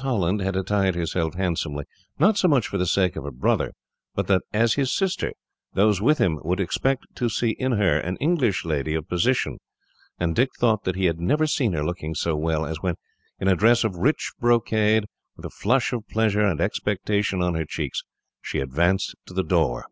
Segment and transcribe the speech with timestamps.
[0.00, 1.84] Holland had attired herself handsomely,
[2.18, 3.74] not so much for the sake of her brother,
[4.14, 5.34] but that, as his sister,
[5.74, 9.58] those with him would expect to see in her an English lady of position;
[10.18, 12.94] and Dick thought that he had never seen her looking so well as when,
[13.38, 17.54] in a dress of rich brocade, and with a flush of pleasure and expectation on
[17.54, 18.02] her cheeks,
[18.40, 19.84] she advanced to the door.